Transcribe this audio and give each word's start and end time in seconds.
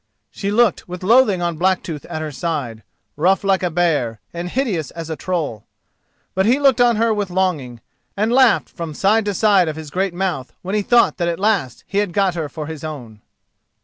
She 0.31 0.49
looked 0.49 0.87
with 0.87 1.03
loathing 1.03 1.43
on 1.43 1.57
Blacktooth 1.59 2.05
at 2.09 2.23
her 2.23 2.31
side, 2.31 2.81
rough 3.15 3.43
like 3.43 3.61
a 3.61 3.69
bear, 3.69 4.19
and 4.33 4.49
hideous 4.49 4.89
as 4.89 5.11
a 5.11 5.15
troll. 5.15 5.63
But 6.33 6.47
he 6.47 6.57
looked 6.59 6.81
on 6.81 6.95
her 6.95 7.13
with 7.13 7.29
longing, 7.29 7.81
and 8.17 8.33
laughed 8.33 8.69
from 8.69 8.95
side 8.95 9.25
to 9.25 9.35
side 9.35 9.67
of 9.67 9.75
his 9.75 9.91
great 9.91 10.15
mouth 10.15 10.53
when 10.63 10.73
he 10.73 10.81
thought 10.81 11.17
that 11.17 11.27
at 11.27 11.39
last 11.39 11.83
he 11.85 11.99
had 11.99 12.13
got 12.13 12.33
her 12.33 12.49
for 12.49 12.65
his 12.65 12.83
own. 12.83 13.21